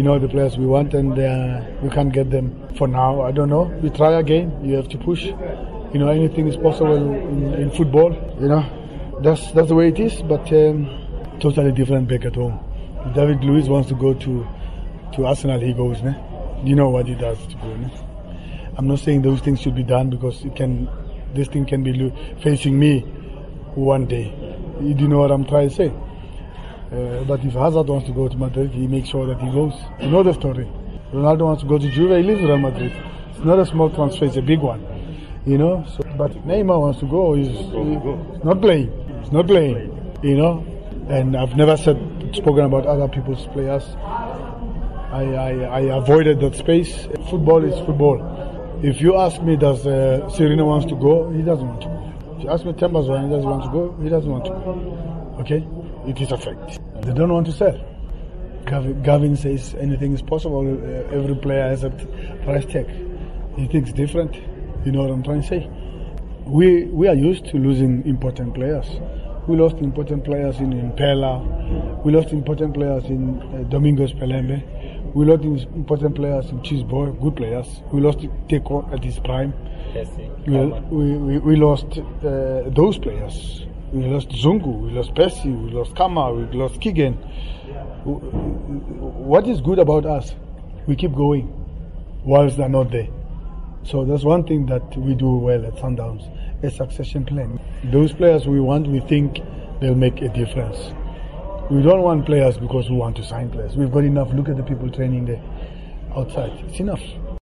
[0.00, 2.46] you know, the players we want, and uh, we can't get them
[2.78, 3.20] for now.
[3.20, 3.64] I don't know.
[3.82, 4.64] We try again.
[4.64, 5.24] You have to push.
[5.26, 8.10] You know, anything is possible in, in football.
[8.40, 10.22] You know, that's that's the way it is.
[10.22, 10.88] But um,
[11.38, 12.58] totally different back at home.
[13.14, 14.48] David Luiz wants to go to
[15.16, 16.00] to Arsenal, he goes.
[16.00, 16.16] Ne?
[16.64, 17.76] You know what he does to go.
[18.78, 20.88] I'm not saying those things should be done because it can.
[21.34, 23.00] This thing can be lo- facing me
[23.74, 24.32] one day.
[24.80, 25.92] You know what I'm trying to say?
[26.92, 29.74] Uh, but if Hazard wants to go to Madrid, he makes sure that he goes.
[30.00, 30.68] You know the story.
[31.12, 32.92] Ronaldo wants to go to Juve, he leaves Real Madrid.
[33.30, 34.84] It's not a small transfer, it's a big one.
[35.46, 37.48] You know, so, but Neymar wants to go, he's,
[38.44, 38.92] not playing.
[39.22, 40.18] He's not playing.
[40.22, 40.66] You know,
[41.08, 41.96] and I've never said
[42.34, 43.84] spoken about other people's players.
[45.12, 47.06] I, I, I avoided that space.
[47.30, 48.80] Football is football.
[48.82, 51.30] If you ask me, does uh, Serena wants to go?
[51.30, 52.36] He doesn't want to go.
[52.38, 53.96] If you ask me, Tembas he doesn't want to go.
[54.02, 55.19] He doesn't want to go.
[55.38, 55.66] Okay,
[56.06, 56.80] it is a fact.
[57.02, 57.78] They don't want to sell.
[58.66, 60.60] Gavin, Gavin says anything is possible.
[60.60, 61.90] Uh, every player has a
[62.44, 62.86] price tag.
[63.56, 64.36] He thinks different.
[64.84, 65.70] You know what I'm trying to say?
[66.46, 68.86] We we are used to losing important players.
[69.46, 72.04] We lost important players in Mphela.
[72.04, 74.62] We lost important players in uh, Domingos Pelembe.
[75.14, 77.82] We lost important players in Cheeseboy, good players.
[77.92, 79.52] We lost Teko at his prime.
[80.46, 80.56] We,
[80.96, 83.66] we, we, we lost uh, those players.
[83.92, 87.14] We lost Zungu, we lost Percy, we lost Khama, we lost Keegan.
[88.04, 90.32] What is good about us?
[90.86, 91.52] We keep going
[92.24, 93.08] whilst they're not there.
[93.82, 96.22] So that's one thing that we do well at Sundowns,
[96.62, 97.58] a succession plan.
[97.84, 99.40] Those players we want, we think
[99.80, 100.92] they'll make a difference.
[101.68, 103.76] We don't want players because we want to sign players.
[103.76, 104.32] We've got enough.
[104.32, 105.42] Look at the people training there
[106.14, 106.52] outside.
[106.68, 107.00] It's enough.